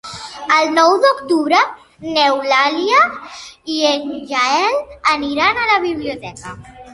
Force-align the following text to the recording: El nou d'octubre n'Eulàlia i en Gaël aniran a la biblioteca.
El 0.53 0.69
nou 0.77 0.93
d'octubre 1.01 1.59
n'Eulàlia 2.15 3.03
i 3.75 3.77
en 3.91 4.09
Gaël 4.33 4.81
aniran 5.13 5.61
a 5.61 5.69
la 5.75 5.79
biblioteca. 5.87 6.57